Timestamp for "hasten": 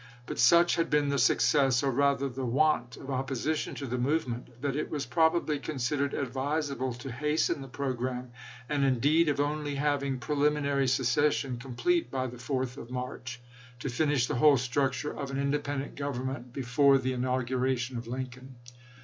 7.11-7.61